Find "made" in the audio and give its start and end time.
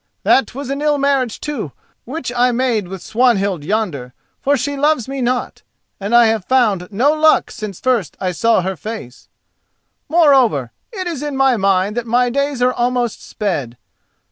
2.51-2.87